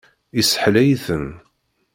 [0.39, 1.27] Isseḥlay-iten.